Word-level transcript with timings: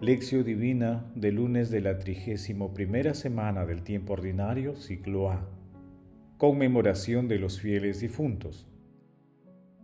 Lección 0.00 0.44
Divina 0.44 1.04
del 1.14 1.34
lunes 1.34 1.68
de 1.68 1.82
la 1.82 1.98
trigésimo 1.98 2.72
primera 2.72 3.12
semana 3.12 3.66
del 3.66 3.82
tiempo 3.82 4.14
ordinario, 4.14 4.74
ciclo 4.74 5.30
A. 5.30 5.46
Conmemoración 6.38 7.28
de 7.28 7.38
los 7.38 7.60
fieles 7.60 8.00
difuntos. 8.00 8.66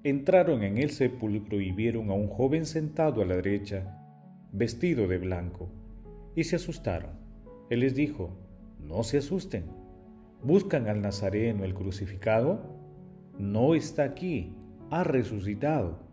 Entraron 0.04 0.62
en 0.62 0.78
el 0.78 0.88
sepulcro 0.88 1.60
y 1.60 1.70
vieron 1.70 2.08
a 2.08 2.14
un 2.14 2.28
joven 2.28 2.64
sentado 2.64 3.20
a 3.20 3.26
la 3.26 3.36
derecha, 3.36 3.98
vestido 4.52 5.06
de 5.06 5.18
blanco, 5.18 5.68
y 6.34 6.44
se 6.44 6.56
asustaron. 6.56 7.10
Él 7.68 7.80
les 7.80 7.94
dijo, 7.94 8.38
no 8.80 9.02
se 9.02 9.18
asusten. 9.18 9.64
¿Buscan 10.42 10.88
al 10.88 11.02
Nazareno 11.02 11.62
el 11.62 11.74
crucificado? 11.74 12.74
No 13.38 13.74
está 13.74 14.04
aquí, 14.04 14.56
ha 14.88 15.04
resucitado 15.04 16.06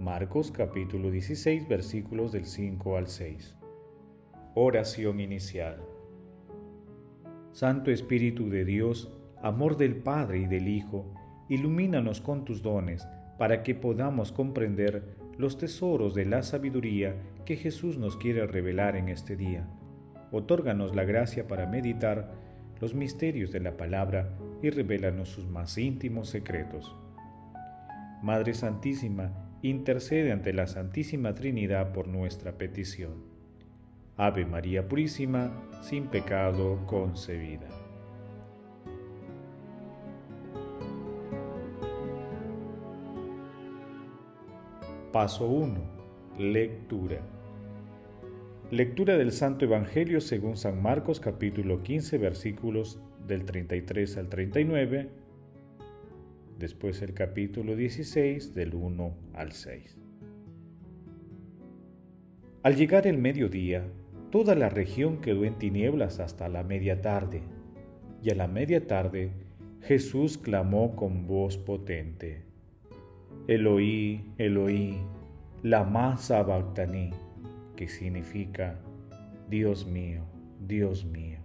Marcos 0.00 0.50
capítulo 0.50 1.08
16 1.12 1.68
versículos 1.68 2.32
del 2.32 2.46
5 2.46 2.96
al 2.96 3.06
6. 3.06 3.54
Oración 4.56 5.20
inicial. 5.20 5.78
Santo 7.52 7.92
Espíritu 7.92 8.50
de 8.50 8.64
Dios, 8.64 9.12
amor 9.40 9.76
del 9.76 9.94
Padre 9.94 10.40
y 10.40 10.46
del 10.46 10.66
Hijo, 10.66 11.14
ilumínanos 11.48 12.20
con 12.20 12.44
tus 12.44 12.60
dones 12.60 13.06
para 13.38 13.62
que 13.62 13.76
podamos 13.76 14.32
comprender 14.32 15.14
los 15.38 15.58
tesoros 15.58 16.12
de 16.16 16.24
la 16.24 16.42
sabiduría 16.42 17.14
que 17.44 17.56
Jesús 17.56 17.96
nos 17.96 18.16
quiere 18.16 18.48
revelar 18.48 18.96
en 18.96 19.08
este 19.08 19.36
día. 19.36 19.68
Otórganos 20.32 20.96
la 20.96 21.04
gracia 21.04 21.46
para 21.46 21.68
meditar 21.68 22.32
los 22.80 22.94
misterios 22.94 23.52
de 23.52 23.60
la 23.60 23.76
palabra 23.76 24.36
y 24.60 24.70
revélanos 24.70 25.28
sus 25.28 25.46
más 25.46 25.78
íntimos 25.78 26.28
secretos. 26.28 26.96
Madre 28.22 28.54
Santísima, 28.54 29.43
intercede 29.68 30.30
ante 30.30 30.52
la 30.52 30.66
Santísima 30.66 31.34
Trinidad 31.34 31.92
por 31.92 32.06
nuestra 32.06 32.58
petición. 32.58 33.12
Ave 34.16 34.44
María 34.44 34.86
Purísima, 34.86 35.52
sin 35.80 36.08
pecado 36.08 36.84
concebida. 36.86 37.68
Paso 45.12 45.48
1. 45.48 45.80
Lectura. 46.38 47.22
Lectura 48.70 49.16
del 49.16 49.32
Santo 49.32 49.64
Evangelio 49.64 50.20
según 50.20 50.58
San 50.58 50.82
Marcos 50.82 51.20
capítulo 51.20 51.82
15 51.82 52.18
versículos 52.18 53.00
del 53.26 53.46
33 53.46 54.18
al 54.18 54.28
39 54.28 55.23
después 56.58 57.02
el 57.02 57.14
capítulo 57.14 57.76
16 57.76 58.54
del 58.54 58.74
1 58.74 59.14
al 59.34 59.52
6. 59.52 59.98
Al 62.62 62.76
llegar 62.76 63.06
el 63.06 63.18
mediodía, 63.18 63.84
toda 64.30 64.54
la 64.54 64.68
región 64.68 65.20
quedó 65.20 65.44
en 65.44 65.58
tinieblas 65.58 66.20
hasta 66.20 66.48
la 66.48 66.62
media 66.62 67.02
tarde, 67.02 67.42
y 68.22 68.30
a 68.30 68.34
la 68.34 68.48
media 68.48 68.86
tarde 68.86 69.32
Jesús 69.82 70.38
clamó 70.38 70.96
con 70.96 71.26
voz 71.26 71.58
potente, 71.58 72.42
Eloí, 73.46 74.32
Eloí, 74.38 74.96
lama 75.62 76.16
sabactani, 76.16 77.10
que 77.76 77.88
significa, 77.88 78.80
Dios 79.50 79.86
mío, 79.86 80.22
Dios 80.66 81.04
mío, 81.04 81.40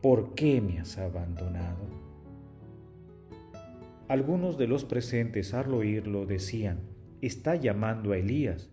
¿por 0.00 0.34
qué 0.34 0.62
me 0.62 0.80
has 0.80 0.96
abandonado? 0.96 2.07
Algunos 4.08 4.56
de 4.56 4.66
los 4.66 4.86
presentes 4.86 5.52
al 5.52 5.74
oírlo 5.74 6.24
decían, 6.24 6.80
está 7.20 7.56
llamando 7.56 8.12
a 8.12 8.16
Elías. 8.16 8.70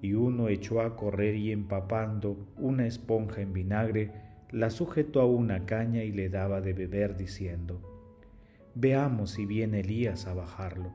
Y 0.00 0.14
uno 0.14 0.48
echó 0.48 0.80
a 0.80 0.96
correr 0.96 1.34
y 1.34 1.52
empapando 1.52 2.48
una 2.56 2.86
esponja 2.86 3.42
en 3.42 3.52
vinagre, 3.52 4.12
la 4.50 4.70
sujetó 4.70 5.20
a 5.20 5.26
una 5.26 5.66
caña 5.66 6.04
y 6.04 6.12
le 6.12 6.30
daba 6.30 6.62
de 6.62 6.72
beber 6.72 7.18
diciendo, 7.18 7.82
Veamos 8.74 9.32
si 9.32 9.44
viene 9.44 9.80
Elías 9.80 10.26
a 10.26 10.32
bajarlo. 10.32 10.90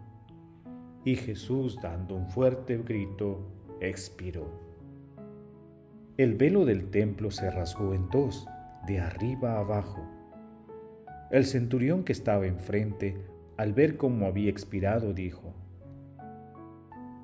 Y 1.04 1.16
Jesús, 1.16 1.78
dando 1.80 2.16
un 2.16 2.28
fuerte 2.28 2.80
grito, 2.80 3.48
expiró. 3.80 4.50
El 6.18 6.34
velo 6.34 6.66
del 6.66 6.90
templo 6.90 7.30
se 7.30 7.52
rasgó 7.52 7.94
en 7.94 8.10
dos, 8.10 8.48
de 8.88 9.02
arriba 9.02 9.54
a 9.54 9.60
abajo. 9.60 10.04
El 11.30 11.46
centurión 11.46 12.04
que 12.04 12.14
estaba 12.14 12.48
enfrente 12.48 13.35
al 13.58 13.74
ver 13.74 13.98
cómo 13.98 14.26
había 14.26 14.50
expirado, 14.50 15.14
dijo, 15.14 15.54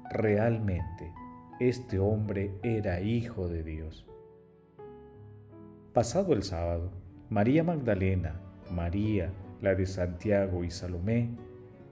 realmente 0.09 1.11
este 1.59 1.99
hombre 1.99 2.53
era 2.63 3.01
hijo 3.01 3.47
de 3.47 3.63
Dios. 3.63 4.05
Pasado 5.93 6.33
el 6.33 6.43
sábado, 6.43 6.91
María 7.29 7.63
Magdalena, 7.63 8.39
María, 8.71 9.31
la 9.61 9.75
de 9.75 9.85
Santiago 9.85 10.63
y 10.63 10.71
Salomé, 10.71 11.29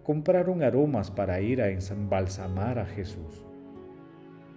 compraron 0.04 0.64
aromas 0.64 1.12
para 1.12 1.42
ir 1.42 1.62
a 1.62 1.70
embalsamar 1.70 2.80
a 2.80 2.86
Jesús. 2.86 3.46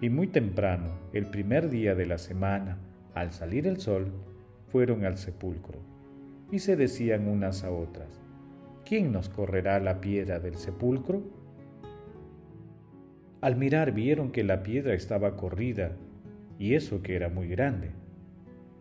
Y 0.01 0.09
muy 0.09 0.27
temprano, 0.27 0.87
el 1.11 1.27
primer 1.27 1.69
día 1.69 1.93
de 1.93 2.05
la 2.05 2.17
semana, 2.17 2.77
al 3.13 3.33
salir 3.33 3.67
el 3.67 3.79
sol, 3.79 4.11
fueron 4.71 5.05
al 5.05 5.17
sepulcro, 5.17 5.79
y 6.51 6.59
se 6.59 6.75
decían 6.75 7.27
unas 7.27 7.63
a 7.63 7.71
otras, 7.71 8.22
¿quién 8.85 9.11
nos 9.11 9.29
correrá 9.29 9.79
la 9.79 10.01
piedra 10.01 10.39
del 10.39 10.55
sepulcro? 10.55 11.23
Al 13.41 13.55
mirar 13.55 13.91
vieron 13.91 14.31
que 14.31 14.43
la 14.43 14.63
piedra 14.63 14.93
estaba 14.93 15.35
corrida, 15.35 15.97
y 16.59 16.75
eso 16.75 17.01
que 17.01 17.15
era 17.15 17.29
muy 17.29 17.47
grande. 17.47 17.91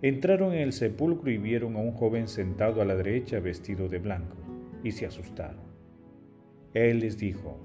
Entraron 0.03 0.53
en 0.53 0.61
el 0.61 0.73
sepulcro 0.73 1.31
y 1.31 1.39
vieron 1.39 1.77
a 1.77 1.81
un 1.81 1.93
joven 1.93 2.29
sentado 2.29 2.83
a 2.83 2.85
la 2.85 2.95
derecha 2.95 3.41
vestido 3.41 3.89
de 3.89 3.99
blanco, 3.99 4.37
y 4.85 4.93
se 4.93 5.07
asustaron. 5.07 5.63
Él 6.75 7.01
les 7.01 7.19
dijo, 7.19 7.59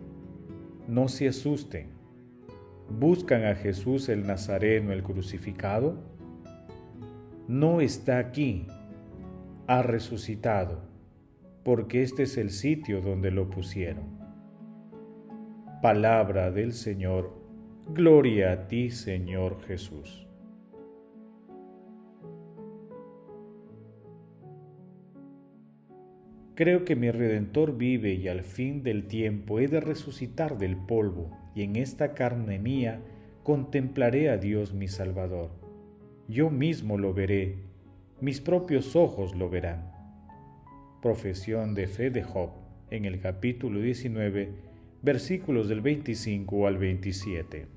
no 0.88 1.08
se 1.08 1.28
asusten, 1.28 1.88
¿buscan 2.90 3.46
a 3.46 3.56
Jesús 3.56 4.09
el 4.09 4.25
Nazareno, 4.25 4.92
el 4.92 5.04
crucificado? 5.04 5.96
No 7.48 7.81
está 7.81 8.18
aquí, 8.18 8.68
ha 9.68 9.81
resucitado 9.81 10.97
porque 11.68 12.02
este 12.02 12.24
es 12.24 12.38
el 12.38 12.52
sitio 12.52 13.02
donde 13.02 13.30
lo 13.30 13.50
pusieron. 13.50 14.06
Palabra 15.82 16.50
del 16.50 16.72
Señor, 16.72 17.38
gloria 17.90 18.54
a 18.54 18.68
ti 18.70 18.90
Señor 18.90 19.60
Jesús. 19.64 20.26
Creo 26.56 26.86
que 26.86 26.96
mi 26.96 27.12
Redentor 27.12 27.76
vive 27.78 28.14
y 28.14 28.30
al 28.30 28.44
fin 28.44 28.82
del 28.82 29.06
tiempo 29.10 29.60
he 29.60 29.68
de 29.68 29.82
resucitar 29.82 30.58
del 30.58 30.78
polvo 30.78 31.32
y 31.54 31.64
en 31.64 31.76
esta 31.76 32.14
carne 32.14 32.60
mía 32.60 33.02
contemplaré 33.44 34.30
a 34.30 34.38
Dios 34.38 34.74
mi 34.74 34.88
Salvador. 34.88 35.50
Yo 36.30 36.50
mismo 36.50 36.98
lo 36.98 37.14
veré, 37.14 37.58
mis 38.22 38.40
propios 38.40 38.96
ojos 38.96 39.36
lo 39.36 39.50
verán 39.50 39.97
profesión 41.02 41.75
de 41.75 41.88
fe 41.88 42.09
de 42.09 42.24
Job 42.24 42.50
en 42.90 43.06
el 43.06 43.19
capítulo 43.19 43.80
19, 43.80 44.50
versículos 45.02 45.68
del 45.69 45.81
25 45.81 46.68
al 46.68 46.78
27. 46.78 47.68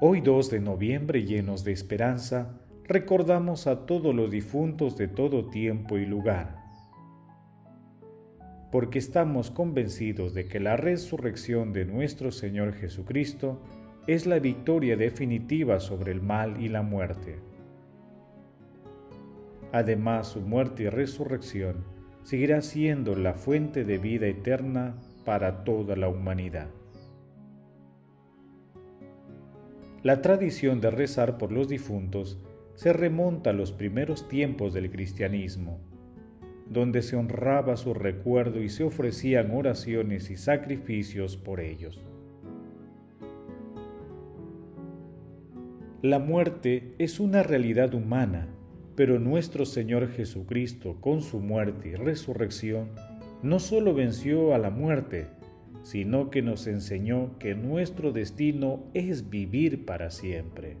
Hoy 0.00 0.20
2 0.20 0.50
de 0.50 0.60
noviembre, 0.60 1.24
llenos 1.24 1.64
de 1.64 1.72
esperanza, 1.72 2.60
recordamos 2.84 3.66
a 3.66 3.86
todos 3.86 4.14
los 4.14 4.30
difuntos 4.30 4.96
de 4.96 5.08
todo 5.08 5.50
tiempo 5.50 5.98
y 5.98 6.06
lugar, 6.06 6.62
porque 8.70 8.98
estamos 8.98 9.50
convencidos 9.50 10.34
de 10.34 10.46
que 10.46 10.60
la 10.60 10.76
resurrección 10.76 11.72
de 11.72 11.86
nuestro 11.86 12.30
Señor 12.30 12.74
Jesucristo 12.74 13.62
es 14.06 14.26
la 14.26 14.38
victoria 14.38 14.96
definitiva 14.96 15.80
sobre 15.80 16.12
el 16.12 16.20
mal 16.20 16.60
y 16.62 16.68
la 16.68 16.82
muerte. 16.82 17.53
Además, 19.74 20.28
su 20.28 20.40
muerte 20.40 20.84
y 20.84 20.88
resurrección 20.88 21.78
seguirá 22.22 22.62
siendo 22.62 23.16
la 23.16 23.34
fuente 23.34 23.84
de 23.84 23.98
vida 23.98 24.28
eterna 24.28 24.94
para 25.24 25.64
toda 25.64 25.96
la 25.96 26.06
humanidad. 26.06 26.68
La 30.04 30.22
tradición 30.22 30.80
de 30.80 30.92
rezar 30.92 31.38
por 31.38 31.50
los 31.50 31.66
difuntos 31.66 32.38
se 32.76 32.92
remonta 32.92 33.50
a 33.50 33.52
los 33.52 33.72
primeros 33.72 34.28
tiempos 34.28 34.74
del 34.74 34.92
cristianismo, 34.92 35.80
donde 36.70 37.02
se 37.02 37.16
honraba 37.16 37.76
su 37.76 37.94
recuerdo 37.94 38.62
y 38.62 38.68
se 38.68 38.84
ofrecían 38.84 39.50
oraciones 39.50 40.30
y 40.30 40.36
sacrificios 40.36 41.36
por 41.36 41.58
ellos. 41.58 42.00
La 46.00 46.20
muerte 46.20 46.94
es 46.98 47.18
una 47.18 47.42
realidad 47.42 47.92
humana 47.92 48.54
pero 48.96 49.18
nuestro 49.18 49.64
Señor 49.64 50.08
Jesucristo, 50.08 50.96
con 51.00 51.22
su 51.22 51.40
muerte 51.40 51.90
y 51.90 51.94
resurrección, 51.94 52.90
no 53.42 53.58
solo 53.58 53.94
venció 53.94 54.54
a 54.54 54.58
la 54.58 54.70
muerte, 54.70 55.26
sino 55.82 56.30
que 56.30 56.42
nos 56.42 56.66
enseñó 56.66 57.38
que 57.38 57.54
nuestro 57.54 58.12
destino 58.12 58.84
es 58.94 59.28
vivir 59.28 59.84
para 59.84 60.10
siempre. 60.10 60.76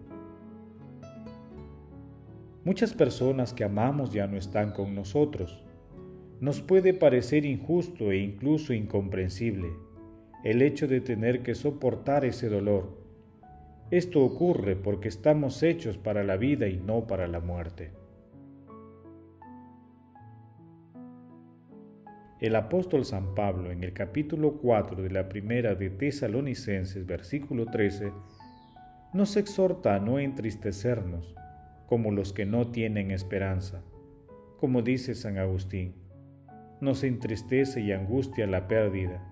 Muchas 2.64 2.94
personas 2.94 3.52
que 3.52 3.64
amamos 3.64 4.12
ya 4.12 4.26
no 4.26 4.38
están 4.38 4.72
con 4.72 4.94
nosotros. 4.94 5.62
Nos 6.40 6.62
puede 6.62 6.94
parecer 6.94 7.44
injusto 7.44 8.10
e 8.10 8.18
incluso 8.18 8.72
incomprensible 8.72 9.68
el 10.44 10.60
hecho 10.60 10.86
de 10.86 11.00
tener 11.00 11.42
que 11.42 11.54
soportar 11.54 12.26
ese 12.26 12.50
dolor. 12.50 12.98
Esto 13.90 14.22
ocurre 14.22 14.76
porque 14.76 15.08
estamos 15.08 15.62
hechos 15.62 15.96
para 15.96 16.22
la 16.22 16.36
vida 16.36 16.68
y 16.68 16.76
no 16.76 17.06
para 17.06 17.26
la 17.26 17.40
muerte. 17.40 17.92
El 22.44 22.56
apóstol 22.56 23.06
San 23.06 23.34
Pablo 23.34 23.70
en 23.70 23.82
el 23.82 23.94
capítulo 23.94 24.58
4 24.58 25.02
de 25.02 25.08
la 25.08 25.30
primera 25.30 25.74
de 25.76 25.88
Tesalonicenses 25.88 27.06
versículo 27.06 27.64
13 27.64 28.12
nos 29.14 29.38
exhorta 29.38 29.94
a 29.94 29.98
no 29.98 30.18
entristecernos 30.18 31.34
como 31.86 32.10
los 32.10 32.34
que 32.34 32.44
no 32.44 32.70
tienen 32.70 33.12
esperanza. 33.12 33.82
Como 34.58 34.82
dice 34.82 35.14
San 35.14 35.38
Agustín, 35.38 35.94
nos 36.82 37.02
entristece 37.02 37.80
y 37.80 37.92
angustia 37.92 38.46
la 38.46 38.68
pérdida, 38.68 39.24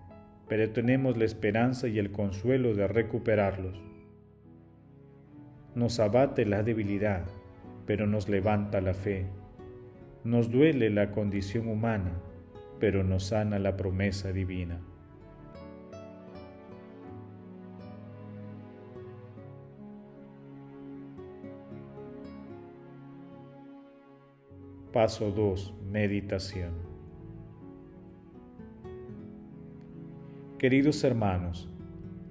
pero 0.48 0.70
tenemos 0.70 1.18
la 1.18 1.26
esperanza 1.26 1.88
y 1.88 1.98
el 1.98 2.12
consuelo 2.12 2.72
de 2.72 2.88
recuperarlos. 2.88 3.78
Nos 5.74 6.00
abate 6.00 6.46
la 6.46 6.62
debilidad, 6.62 7.26
pero 7.84 8.06
nos 8.06 8.30
levanta 8.30 8.80
la 8.80 8.94
fe. 8.94 9.26
Nos 10.24 10.50
duele 10.50 10.88
la 10.88 11.10
condición 11.10 11.68
humana, 11.68 12.12
pero 12.82 13.04
nos 13.04 13.26
sana 13.26 13.60
la 13.60 13.76
promesa 13.76 14.32
divina. 14.32 14.80
Paso 24.92 25.30
2. 25.30 25.74
Meditación. 25.92 26.72
Queridos 30.58 31.04
hermanos, 31.04 31.70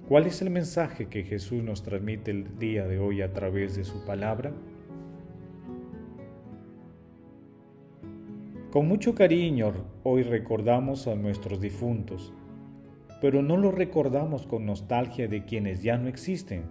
¿cuál 0.06 0.26
es 0.26 0.42
el 0.42 0.50
mensaje 0.50 1.08
que 1.08 1.24
Jesús 1.24 1.62
nos 1.62 1.82
transmite 1.82 2.30
el 2.30 2.58
día 2.58 2.86
de 2.86 2.98
hoy 2.98 3.22
a 3.22 3.32
través 3.32 3.74
de 3.74 3.84
su 3.84 4.04
palabra? 4.04 4.52
Con 8.72 8.88
mucho 8.88 9.14
cariño 9.14 9.72
hoy 10.02 10.24
recordamos 10.24 11.06
a 11.06 11.14
nuestros 11.14 11.60
difuntos, 11.60 12.32
pero 13.20 13.40
no 13.42 13.56
los 13.56 13.72
recordamos 13.72 14.48
con 14.48 14.66
nostalgia 14.66 15.28
de 15.28 15.44
quienes 15.44 15.84
ya 15.84 15.96
no 15.96 16.08
existen, 16.08 16.64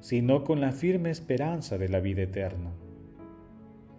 sino 0.00 0.42
con 0.42 0.60
la 0.60 0.72
firme 0.72 1.10
esperanza 1.10 1.78
de 1.78 1.88
la 1.88 2.00
vida 2.00 2.22
eterna 2.22 2.72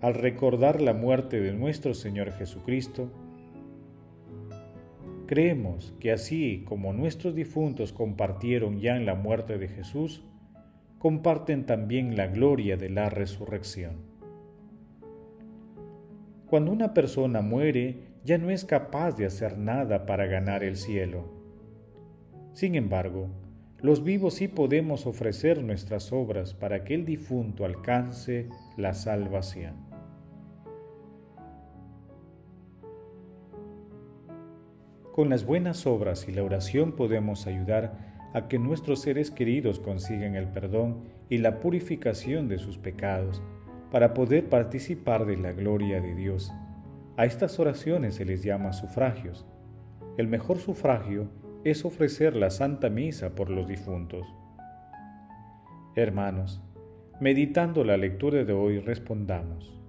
al 0.02 0.14
recordar 0.14 0.82
la 0.82 0.94
muerte 0.94 1.42
de 1.42 1.52
nuestro 1.52 1.94
Señor 1.94 2.32
Jesucristo, 2.32 3.12
creemos 5.26 5.94
que 6.00 6.12
así 6.14 6.64
como 6.66 6.94
nuestros 6.94 7.36
difuntos 7.36 7.92
compartieron 7.92 8.80
ya 8.80 8.96
en 8.96 9.06
la 9.06 9.16
muerte 9.16 9.58
de 9.58 9.68
Jesús, 9.68 10.24
comparten 11.00 11.66
también 11.66 12.16
la 12.16 12.28
gloria 12.28 12.78
de 12.78 12.90
la 12.90 13.10
resurrección. 13.10 14.09
Cuando 16.50 16.72
una 16.72 16.96
persona 16.96 17.42
muere, 17.42 18.00
ya 18.25 18.40
no 18.40 18.50
es 18.50 18.66
capaz 18.66 19.16
de 19.16 19.28
hacer 19.28 19.60
nada 19.60 20.07
para 20.07 20.25
ganar 20.25 20.63
el 20.63 20.78
cielo. 20.78 21.25
Sin 22.54 22.74
embargo, 22.74 23.28
los 23.81 24.04
vivos 24.04 24.34
sí 24.34 24.48
podemos 24.48 25.06
ofrecer 25.06 25.63
nuestras 25.63 26.12
obras 26.12 26.56
para 26.56 26.84
que 26.84 26.96
el 26.96 27.06
difunto 27.06 27.66
alcance 27.66 28.50
la 28.78 28.96
salvación. 28.96 29.75
Con 35.13 35.30
las 35.30 35.45
buenas 35.45 35.86
obras 35.86 36.28
y 36.28 36.31
la 36.31 36.44
oración 36.44 36.94
podemos 36.94 37.45
ayudar 37.45 38.10
a 38.34 38.48
que 38.48 38.57
nuestros 38.57 39.02
seres 39.02 39.30
queridos 39.30 39.80
consigan 39.80 40.36
el 40.36 40.48
perdón 40.48 41.04
y 41.30 41.38
la 41.38 41.60
purificación 41.60 42.48
de 42.48 42.57
sus 42.57 42.80
pecados 42.80 43.44
para 43.92 44.14
poder 44.14 44.50
participar 44.50 45.26
de 45.26 45.38
la 45.38 45.52
gloria 45.52 46.02
de 46.02 46.16
Dios. 46.16 46.54
A 47.18 47.26
estas 47.26 47.60
oraciones 47.60 48.16
se 48.16 48.26
les 48.26 48.44
llama 48.44 48.74
sufragios. 48.74 49.46
El 50.18 50.28
mejor 50.28 50.58
sufragio 50.60 51.28
es 51.64 51.86
ofrecer 51.86 52.36
la 52.36 52.50
Santa 52.50 52.90
Misa 52.90 53.36
por 53.36 53.50
los 53.50 53.68
difuntos. 53.68 54.26
Hermanos, 55.96 56.62
meditando 57.20 57.84
la 57.84 57.98
lectura 57.98 58.44
de 58.44 58.54
hoy 58.54 58.80
respondamos. 58.80 59.80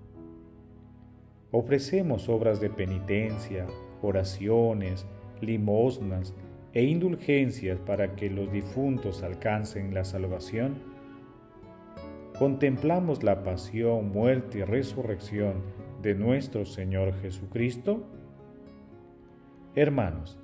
Ofrecemos 1.52 2.28
obras 2.28 2.60
de 2.60 2.70
penitencia, 2.70 3.66
oraciones, 4.02 5.06
limosnas 5.40 6.34
e 6.72 6.84
indulgencias 6.84 7.78
para 7.80 8.14
que 8.14 8.30
los 8.30 8.50
difuntos 8.52 9.22
alcancen 9.22 9.94
la 9.94 10.04
salvación? 10.04 10.89
¿Contemplamos 12.40 13.22
la 13.22 13.42
pasión, 13.42 14.12
muerte 14.12 14.60
y 14.60 14.62
resurrección 14.62 15.56
de 16.00 16.14
nuestro 16.14 16.64
Señor 16.64 17.12
Jesucristo? 17.20 18.02
Hermanos, 19.74 20.38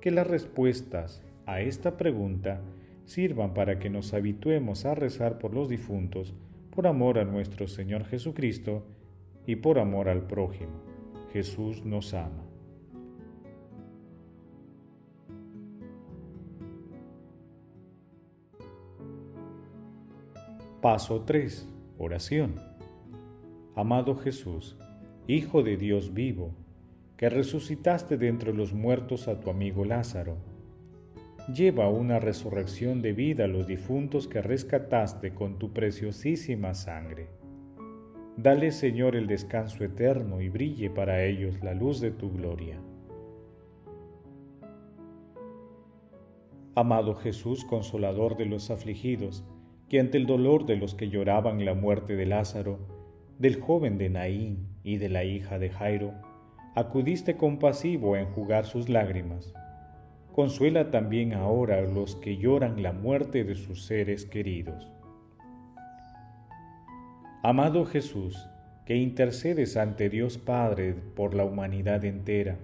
que 0.00 0.12
las 0.12 0.24
respuestas 0.24 1.20
a 1.46 1.62
esta 1.62 1.96
pregunta 1.96 2.60
sirvan 3.06 3.54
para 3.54 3.80
que 3.80 3.90
nos 3.90 4.14
habituemos 4.14 4.84
a 4.84 4.94
rezar 4.94 5.38
por 5.38 5.52
los 5.52 5.68
difuntos 5.68 6.32
por 6.70 6.86
amor 6.86 7.18
a 7.18 7.24
nuestro 7.24 7.66
Señor 7.66 8.04
Jesucristo 8.04 8.86
y 9.48 9.56
por 9.56 9.80
amor 9.80 10.08
al 10.08 10.28
prójimo. 10.28 10.80
Jesús 11.32 11.84
nos 11.84 12.14
ama. 12.14 12.53
Paso 20.84 21.22
3. 21.22 21.66
Oración. 21.96 22.56
Amado 23.74 24.16
Jesús, 24.16 24.76
Hijo 25.26 25.62
de 25.62 25.78
Dios 25.78 26.12
vivo, 26.12 26.54
que 27.16 27.30
resucitaste 27.30 28.18
de 28.18 28.28
entre 28.28 28.52
los 28.52 28.74
muertos 28.74 29.26
a 29.26 29.40
tu 29.40 29.48
amigo 29.48 29.86
Lázaro, 29.86 30.36
lleva 31.50 31.88
una 31.88 32.18
resurrección 32.18 33.00
de 33.00 33.14
vida 33.14 33.44
a 33.44 33.48
los 33.48 33.66
difuntos 33.66 34.28
que 34.28 34.42
rescataste 34.42 35.32
con 35.32 35.58
tu 35.58 35.72
preciosísima 35.72 36.74
sangre. 36.74 37.30
Dale, 38.36 38.70
Señor, 38.70 39.16
el 39.16 39.26
descanso 39.26 39.84
eterno 39.84 40.42
y 40.42 40.50
brille 40.50 40.90
para 40.90 41.24
ellos 41.24 41.62
la 41.62 41.72
luz 41.72 42.02
de 42.02 42.10
tu 42.10 42.30
gloria. 42.30 42.78
Amado 46.74 47.14
Jesús, 47.14 47.64
consolador 47.64 48.36
de 48.36 48.44
los 48.44 48.70
afligidos, 48.70 49.46
ante 49.98 50.18
el 50.18 50.26
dolor 50.26 50.66
de 50.66 50.76
los 50.76 50.94
que 50.94 51.08
lloraban 51.08 51.64
la 51.64 51.74
muerte 51.74 52.16
de 52.16 52.26
Lázaro, 52.26 52.78
del 53.38 53.60
joven 53.60 53.98
de 53.98 54.08
Naín 54.08 54.68
y 54.82 54.96
de 54.96 55.08
la 55.08 55.24
hija 55.24 55.58
de 55.58 55.70
Jairo, 55.70 56.14
acudiste 56.74 57.36
compasivo 57.36 58.14
a 58.14 58.20
enjugar 58.20 58.66
sus 58.66 58.88
lágrimas. 58.88 59.52
Consuela 60.32 60.90
también 60.90 61.32
ahora 61.32 61.78
a 61.78 61.82
los 61.82 62.16
que 62.16 62.36
lloran 62.36 62.82
la 62.82 62.92
muerte 62.92 63.44
de 63.44 63.54
sus 63.54 63.84
seres 63.84 64.24
queridos. 64.26 64.90
Amado 67.42 67.84
Jesús, 67.84 68.48
que 68.86 68.96
intercedes 68.96 69.76
ante 69.76 70.08
Dios 70.08 70.38
Padre 70.38 70.94
por 71.14 71.34
la 71.34 71.44
humanidad 71.44 72.04
entera, 72.04 72.56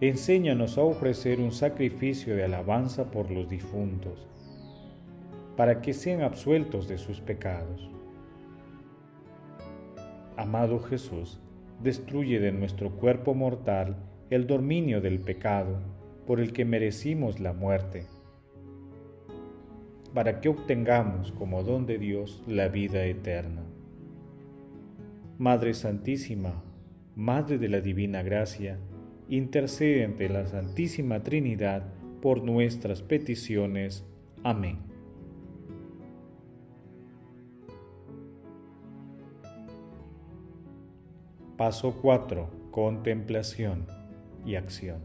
enséñanos 0.00 0.78
a 0.78 0.82
ofrecer 0.82 1.40
un 1.40 1.52
sacrificio 1.52 2.36
de 2.36 2.44
alabanza 2.44 3.10
por 3.10 3.30
los 3.30 3.48
difuntos 3.48 4.28
para 5.58 5.80
que 5.80 5.92
sean 5.92 6.22
absueltos 6.22 6.86
de 6.86 6.98
sus 6.98 7.20
pecados. 7.20 7.90
Amado 10.36 10.78
Jesús, 10.78 11.40
destruye 11.82 12.38
de 12.38 12.52
nuestro 12.52 12.92
cuerpo 12.92 13.34
mortal 13.34 13.96
el 14.30 14.46
dominio 14.46 15.00
del 15.00 15.18
pecado 15.18 15.80
por 16.28 16.38
el 16.38 16.52
que 16.52 16.64
merecimos 16.64 17.40
la 17.40 17.54
muerte, 17.54 18.06
para 20.14 20.40
que 20.40 20.48
obtengamos 20.48 21.32
como 21.32 21.64
don 21.64 21.86
de 21.86 21.98
Dios 21.98 22.40
la 22.46 22.68
vida 22.68 23.04
eterna. 23.06 23.64
Madre 25.38 25.74
Santísima, 25.74 26.62
Madre 27.16 27.58
de 27.58 27.68
la 27.68 27.80
Divina 27.80 28.22
Gracia, 28.22 28.78
intercede 29.28 30.04
ante 30.04 30.28
la 30.28 30.46
Santísima 30.46 31.24
Trinidad 31.24 31.82
por 32.22 32.44
nuestras 32.44 33.02
peticiones. 33.02 34.04
Amén. 34.44 34.97
Paso 41.58 41.98
4. 42.00 42.70
Contemplación 42.70 43.86
y 44.46 44.54
acción. 44.54 45.00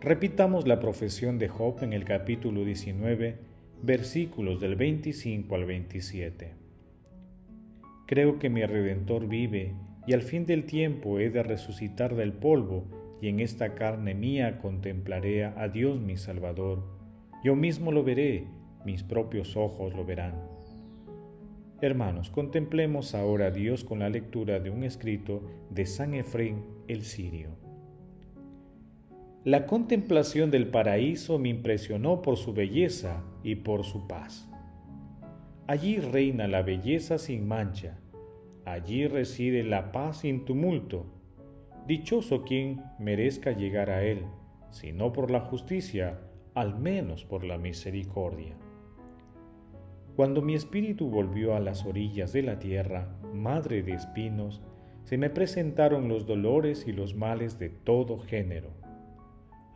Repitamos 0.00 0.66
la 0.66 0.80
profesión 0.80 1.38
de 1.38 1.48
Job 1.48 1.82
en 1.82 1.92
el 1.92 2.06
capítulo 2.06 2.64
19, 2.64 3.36
versículos 3.82 4.58
del 4.58 4.76
25 4.76 5.54
al 5.54 5.66
27. 5.66 6.54
Creo 8.06 8.38
que 8.38 8.48
mi 8.48 8.64
Redentor 8.64 9.28
vive 9.28 9.74
y 10.06 10.14
al 10.14 10.22
fin 10.22 10.46
del 10.46 10.64
tiempo 10.64 11.18
he 11.18 11.28
de 11.28 11.42
resucitar 11.42 12.14
del 12.14 12.32
polvo 12.32 12.86
y 13.20 13.28
en 13.28 13.40
esta 13.40 13.74
carne 13.74 14.14
mía 14.14 14.60
contemplaré 14.62 15.44
a 15.44 15.68
Dios 15.68 16.00
mi 16.00 16.16
Salvador. 16.16 16.84
Yo 17.44 17.54
mismo 17.54 17.92
lo 17.92 18.02
veré, 18.02 18.46
mis 18.86 19.02
propios 19.02 19.58
ojos 19.58 19.92
lo 19.92 20.06
verán. 20.06 20.57
Hermanos, 21.80 22.30
contemplemos 22.30 23.14
ahora 23.14 23.46
a 23.46 23.50
Dios 23.52 23.84
con 23.84 24.00
la 24.00 24.08
lectura 24.08 24.58
de 24.58 24.68
un 24.68 24.82
escrito 24.82 25.42
de 25.70 25.86
San 25.86 26.12
Efrén 26.14 26.64
el 26.88 27.04
Sirio. 27.04 27.50
La 29.44 29.64
contemplación 29.64 30.50
del 30.50 30.66
paraíso 30.66 31.38
me 31.38 31.50
impresionó 31.50 32.20
por 32.20 32.36
su 32.36 32.52
belleza 32.52 33.22
y 33.44 33.54
por 33.54 33.84
su 33.84 34.08
paz. 34.08 34.48
Allí 35.68 35.98
reina 35.98 36.48
la 36.48 36.62
belleza 36.62 37.16
sin 37.16 37.46
mancha, 37.46 38.00
allí 38.64 39.06
reside 39.06 39.62
la 39.62 39.92
paz 39.92 40.18
sin 40.22 40.44
tumulto. 40.44 41.06
Dichoso 41.86 42.42
quien 42.42 42.82
merezca 42.98 43.52
llegar 43.52 43.90
a 43.90 44.02
él, 44.02 44.24
si 44.70 44.92
no 44.92 45.12
por 45.12 45.30
la 45.30 45.42
justicia, 45.42 46.18
al 46.54 46.76
menos 46.76 47.24
por 47.24 47.44
la 47.44 47.56
misericordia. 47.56 48.56
Cuando 50.18 50.42
mi 50.42 50.56
espíritu 50.56 51.08
volvió 51.08 51.54
a 51.54 51.60
las 51.60 51.86
orillas 51.86 52.32
de 52.32 52.42
la 52.42 52.58
tierra, 52.58 53.06
madre 53.32 53.84
de 53.84 53.92
espinos, 53.92 54.60
se 55.04 55.16
me 55.16 55.30
presentaron 55.30 56.08
los 56.08 56.26
dolores 56.26 56.88
y 56.88 56.92
los 56.92 57.14
males 57.14 57.60
de 57.60 57.68
todo 57.68 58.18
género. 58.18 58.70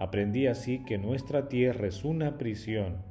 Aprendí 0.00 0.48
así 0.48 0.82
que 0.84 0.98
nuestra 0.98 1.48
tierra 1.48 1.86
es 1.86 2.04
una 2.04 2.38
prisión, 2.38 3.04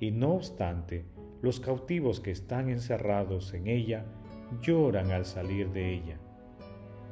y 0.00 0.10
no 0.10 0.32
obstante, 0.32 1.04
los 1.42 1.60
cautivos 1.60 2.18
que 2.18 2.32
están 2.32 2.68
encerrados 2.68 3.54
en 3.54 3.68
ella 3.68 4.04
lloran 4.60 5.12
al 5.12 5.26
salir 5.26 5.70
de 5.70 5.94
ella. 5.94 6.18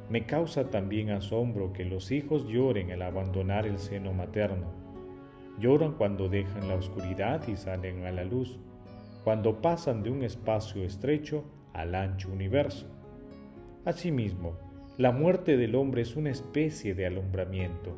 Me 0.09 0.25
causa 0.25 0.71
también 0.71 1.09
asombro 1.09 1.71
que 1.71 1.85
los 1.85 2.11
hijos 2.11 2.45
lloren 2.49 2.91
al 2.91 3.01
abandonar 3.01 3.65
el 3.65 3.79
seno 3.79 4.11
materno. 4.11 4.73
Lloran 5.57 5.93
cuando 5.93 6.27
dejan 6.27 6.67
la 6.67 6.75
oscuridad 6.75 7.47
y 7.47 7.55
salen 7.55 8.03
a 8.03 8.11
la 8.11 8.25
luz 8.25 8.59
cuando 9.23 9.61
pasan 9.61 10.03
de 10.03 10.09
un 10.09 10.23
espacio 10.23 10.83
estrecho 10.83 11.45
al 11.73 11.95
ancho 11.95 12.31
universo. 12.31 12.87
Asimismo, 13.85 14.57
la 14.97 15.11
muerte 15.11 15.57
del 15.57 15.75
hombre 15.75 16.01
es 16.01 16.15
una 16.15 16.29
especie 16.29 16.93
de 16.93 17.05
alumbramiento. 17.05 17.95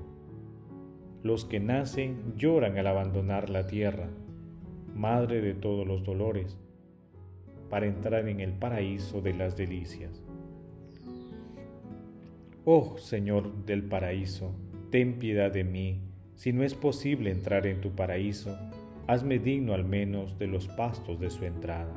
Los 1.24 1.46
que 1.46 1.60
nacen 1.60 2.36
lloran 2.38 2.78
al 2.78 2.88
abandonar 2.88 3.50
la 3.50 3.68
tierra, 3.68 4.08
madre 4.94 5.42
de 5.42 5.54
todos 5.54 5.86
los 5.86 6.04
dolores, 6.04 6.58
para 7.70 7.88
entrar 7.88 8.30
en 8.30 8.40
el 8.40 8.54
paraíso 8.54 9.22
de 9.22 9.34
las 9.34 9.58
delicias. 9.58 10.24
Oh 12.64 12.98
Señor 12.98 13.66
del 13.66 13.84
paraíso, 13.84 14.56
ten 14.92 15.20
piedad 15.20 15.52
de 15.52 15.64
mí, 15.64 16.02
si 16.36 16.54
no 16.54 16.64
es 16.64 16.74
posible 16.74 17.32
entrar 17.32 17.68
en 17.68 17.82
tu 17.82 17.92
paraíso, 17.92 18.58
hazme 19.08 19.40
digno 19.40 19.74
al 19.74 19.86
menos 19.86 20.38
de 20.40 20.48
los 20.48 20.68
pastos 20.68 21.20
de 21.20 21.30
su 21.30 21.46
entrada. 21.46 21.94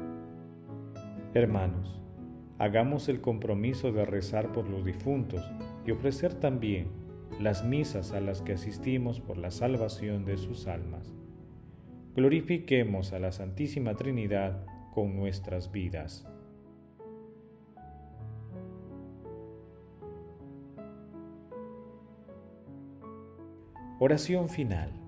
Hermanos, 1.34 2.00
hagamos 2.58 3.08
el 3.08 3.20
compromiso 3.20 3.92
de 3.92 4.04
rezar 4.04 4.52
por 4.52 4.68
los 4.68 4.84
difuntos 4.84 5.42
y 5.86 5.90
ofrecer 5.90 6.34
también 6.34 6.88
las 7.40 7.64
misas 7.64 8.12
a 8.12 8.20
las 8.20 8.42
que 8.42 8.54
asistimos 8.54 9.20
por 9.20 9.38
la 9.38 9.50
salvación 9.50 10.24
de 10.24 10.36
sus 10.36 10.66
almas. 10.66 11.14
Glorifiquemos 12.14 13.12
a 13.12 13.18
la 13.18 13.32
Santísima 13.32 13.94
Trinidad 13.94 14.66
con 14.92 15.16
nuestras 15.16 15.70
vidas. 15.70 16.26
Oración 24.00 24.48
final. 24.48 25.07